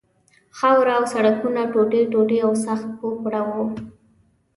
[0.57, 3.65] خاوره او سړکونه ټوټې ټوټې او سخت اوپړه وو.